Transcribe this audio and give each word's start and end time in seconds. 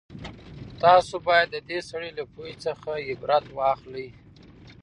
تاسو 0.83 1.15
بايد 1.27 1.47
د 1.51 1.57
دې 1.69 1.79
سړي 1.89 2.11
له 2.17 2.23
پوهې 2.33 2.53
څخه 2.65 2.89
عبرت 3.09 3.45
واخلئ. 3.57 4.07